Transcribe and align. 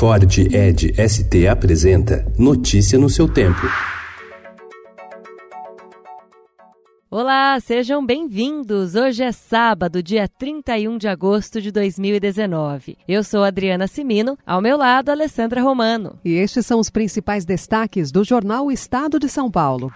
Ford 0.00 0.38
Ed 0.50 0.94
ST 0.96 1.46
apresenta 1.46 2.24
Notícia 2.38 2.98
no 2.98 3.10
seu 3.10 3.28
tempo. 3.28 3.60
Olá, 7.10 7.60
sejam 7.60 8.06
bem-vindos! 8.06 8.94
Hoje 8.94 9.22
é 9.22 9.30
sábado, 9.30 10.02
dia 10.02 10.26
31 10.26 10.96
de 10.96 11.06
agosto 11.06 11.60
de 11.60 11.70
2019. 11.70 12.96
Eu 13.06 13.22
sou 13.22 13.44
Adriana 13.44 13.86
Simino, 13.86 14.38
ao 14.46 14.62
meu 14.62 14.78
lado, 14.78 15.10
Alessandra 15.10 15.60
Romano. 15.60 16.18
E 16.24 16.32
estes 16.32 16.64
são 16.64 16.80
os 16.80 16.88
principais 16.88 17.44
destaques 17.44 18.10
do 18.10 18.24
jornal 18.24 18.72
Estado 18.72 19.18
de 19.18 19.28
São 19.28 19.50
Paulo. 19.50 19.92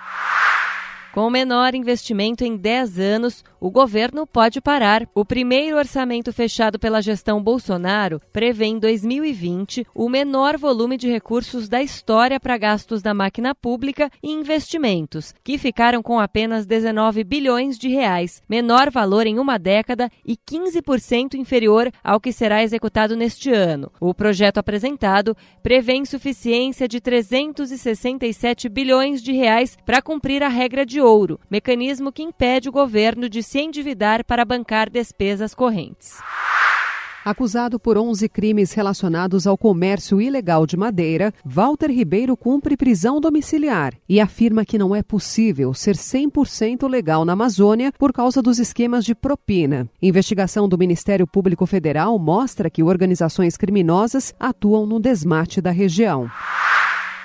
Com 1.14 1.28
o 1.28 1.30
menor 1.30 1.76
investimento 1.76 2.44
em 2.44 2.56
10 2.56 2.98
anos, 2.98 3.44
o 3.64 3.70
governo 3.70 4.26
pode 4.26 4.60
parar. 4.60 5.08
O 5.14 5.24
primeiro 5.24 5.78
orçamento 5.78 6.30
fechado 6.34 6.78
pela 6.78 7.00
gestão 7.00 7.42
Bolsonaro 7.42 8.20
prevê 8.30 8.66
em 8.66 8.78
2020 8.78 9.86
o 9.94 10.06
menor 10.06 10.58
volume 10.58 10.98
de 10.98 11.08
recursos 11.08 11.66
da 11.66 11.82
história 11.82 12.38
para 12.38 12.58
gastos 12.58 13.00
da 13.00 13.14
máquina 13.14 13.54
pública 13.54 14.10
e 14.22 14.30
investimentos, 14.30 15.32
que 15.42 15.56
ficaram 15.56 16.02
com 16.02 16.20
apenas 16.20 16.66
19 16.66 17.24
bilhões 17.24 17.78
de 17.78 17.88
reais, 17.88 18.42
menor 18.46 18.90
valor 18.90 19.26
em 19.26 19.38
uma 19.38 19.58
década 19.58 20.10
e 20.26 20.36
15% 20.36 21.32
inferior 21.32 21.90
ao 22.02 22.20
que 22.20 22.32
será 22.32 22.62
executado 22.62 23.16
neste 23.16 23.50
ano. 23.50 23.90
O 23.98 24.12
projeto 24.12 24.58
apresentado 24.58 25.34
prevê 25.62 25.94
insuficiência 25.94 26.86
de 26.86 27.00
367 27.00 28.68
bilhões 28.68 29.22
de 29.22 29.32
reais 29.32 29.74
para 29.86 30.02
cumprir 30.02 30.42
a 30.42 30.48
regra 30.48 30.84
de 30.84 31.00
ouro, 31.00 31.40
mecanismo 31.50 32.12
que 32.12 32.22
impede 32.22 32.68
o 32.68 32.72
governo 32.72 33.26
de 33.26 33.42
se 33.53 33.53
endividar 33.58 34.24
para 34.24 34.44
bancar 34.44 34.90
despesas 34.90 35.54
correntes. 35.54 36.18
Acusado 37.24 37.80
por 37.80 37.96
11 37.96 38.28
crimes 38.28 38.74
relacionados 38.74 39.46
ao 39.46 39.56
comércio 39.56 40.20
ilegal 40.20 40.66
de 40.66 40.76
madeira, 40.76 41.32
Walter 41.42 41.90
Ribeiro 41.90 42.36
cumpre 42.36 42.76
prisão 42.76 43.18
domiciliar 43.18 43.94
e 44.06 44.20
afirma 44.20 44.62
que 44.62 44.76
não 44.76 44.94
é 44.94 45.02
possível 45.02 45.72
ser 45.72 45.94
100% 45.94 46.86
legal 46.86 47.24
na 47.24 47.32
Amazônia 47.32 47.90
por 47.98 48.12
causa 48.12 48.42
dos 48.42 48.58
esquemas 48.58 49.06
de 49.06 49.14
propina. 49.14 49.88
Investigação 50.02 50.68
do 50.68 50.76
Ministério 50.76 51.26
Público 51.26 51.64
Federal 51.64 52.18
mostra 52.18 52.68
que 52.68 52.82
organizações 52.82 53.56
criminosas 53.56 54.34
atuam 54.38 54.84
no 54.84 55.00
desmate 55.00 55.62
da 55.62 55.70
região. 55.70 56.30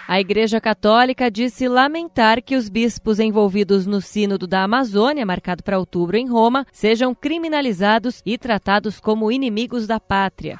A 0.10 0.20
Igreja 0.20 0.60
Católica 0.60 1.30
disse 1.30 1.68
lamentar 1.68 2.42
que 2.42 2.56
os 2.56 2.68
bispos 2.68 3.20
envolvidos 3.20 3.86
no 3.86 4.02
Sínodo 4.02 4.48
da 4.48 4.64
Amazônia, 4.64 5.24
marcado 5.24 5.62
para 5.62 5.78
outubro 5.78 6.18
em 6.18 6.28
Roma, 6.28 6.66
sejam 6.74 7.14
criminalizados 7.14 8.20
e 8.26 8.36
tratados 8.36 9.00
como 9.00 9.32
inimigos 9.32 9.86
da 9.86 10.00
pátria. 10.00 10.58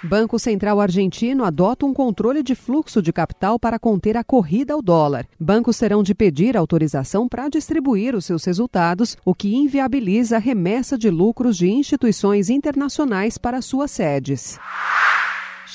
Banco 0.00 0.38
Central 0.38 0.80
Argentino 0.80 1.44
adota 1.44 1.84
um 1.84 1.92
controle 1.92 2.40
de 2.40 2.54
fluxo 2.54 3.02
de 3.02 3.12
capital 3.12 3.58
para 3.58 3.80
conter 3.80 4.16
a 4.16 4.22
corrida 4.22 4.74
ao 4.74 4.80
dólar. 4.80 5.26
Bancos 5.40 5.76
terão 5.76 6.04
de 6.04 6.14
pedir 6.14 6.56
autorização 6.56 7.28
para 7.28 7.48
distribuir 7.48 8.14
os 8.14 8.26
seus 8.26 8.44
resultados, 8.44 9.16
o 9.24 9.34
que 9.34 9.56
inviabiliza 9.56 10.36
a 10.36 10.38
remessa 10.38 10.96
de 10.96 11.10
lucros 11.10 11.56
de 11.56 11.68
instituições 11.68 12.48
internacionais 12.48 13.36
para 13.36 13.60
suas 13.60 13.90
sedes. 13.90 14.56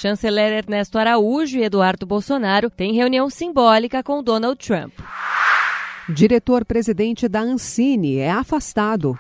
Chanceler 0.02 0.52
Ernesto 0.52 0.98
Araújo 0.98 1.60
e 1.60 1.64
Eduardo 1.64 2.08
Bolsonaro 2.08 2.72
têm 2.72 2.92
reunião 2.92 3.30
simbólica 3.30 4.02
com 4.02 4.24
Donald 4.24 4.58
Trump. 4.58 4.94
Diretor-presidente 6.10 7.28
da 7.28 7.42
Ancine 7.42 8.18
é 8.18 8.32
afastado. 8.32 9.16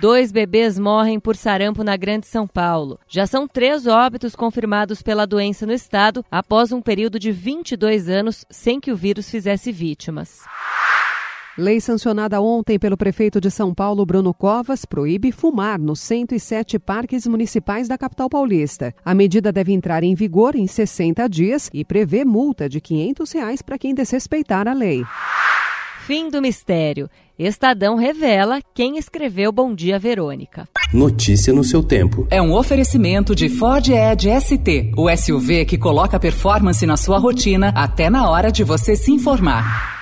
Dois 0.00 0.30
bebês 0.30 0.78
morrem 0.78 1.18
por 1.18 1.34
sarampo 1.34 1.82
na 1.82 1.96
Grande 1.96 2.28
São 2.28 2.46
Paulo. 2.46 3.00
Já 3.08 3.26
são 3.26 3.48
três 3.48 3.84
óbitos 3.88 4.36
confirmados 4.36 5.02
pela 5.02 5.26
doença 5.26 5.66
no 5.66 5.72
estado 5.72 6.24
após 6.30 6.70
um 6.70 6.80
período 6.80 7.18
de 7.18 7.32
22 7.32 8.08
anos 8.08 8.44
sem 8.48 8.78
que 8.78 8.92
o 8.92 8.96
vírus 8.96 9.28
fizesse 9.28 9.72
vítimas. 9.72 10.44
Lei 11.56 11.80
sancionada 11.80 12.40
ontem 12.40 12.80
pelo 12.80 12.96
prefeito 12.96 13.40
de 13.40 13.48
São 13.48 13.72
Paulo, 13.72 14.04
Bruno 14.04 14.34
Covas, 14.34 14.84
proíbe 14.84 15.30
fumar 15.30 15.78
nos 15.78 16.00
107 16.00 16.80
parques 16.80 17.28
municipais 17.28 17.86
da 17.86 17.96
capital 17.96 18.28
paulista. 18.28 18.92
A 19.04 19.14
medida 19.14 19.52
deve 19.52 19.72
entrar 19.72 20.02
em 20.02 20.16
vigor 20.16 20.56
em 20.56 20.66
60 20.66 21.28
dias 21.28 21.70
e 21.72 21.84
prevê 21.84 22.24
multa 22.24 22.68
de 22.68 22.80
500 22.80 23.32
reais 23.32 23.62
para 23.62 23.78
quem 23.78 23.94
desrespeitar 23.94 24.66
a 24.66 24.72
lei. 24.72 25.04
Fim 26.04 26.28
do 26.28 26.42
mistério. 26.42 27.08
Estadão 27.38 27.94
revela 27.94 28.60
quem 28.74 28.98
escreveu 28.98 29.52
Bom 29.52 29.76
Dia 29.76 29.96
Verônica. 29.96 30.68
Notícia 30.92 31.52
no 31.52 31.62
seu 31.62 31.84
tempo. 31.84 32.26
É 32.32 32.42
um 32.42 32.52
oferecimento 32.52 33.32
de 33.32 33.48
Ford 33.48 33.88
Edge 33.88 34.28
ST, 34.40 34.92
o 34.96 35.08
SUV 35.08 35.64
que 35.64 35.78
coloca 35.78 36.18
performance 36.18 36.84
na 36.84 36.96
sua 36.96 37.18
rotina 37.18 37.72
até 37.76 38.10
na 38.10 38.28
hora 38.28 38.50
de 38.50 38.64
você 38.64 38.96
se 38.96 39.12
informar. 39.12 39.93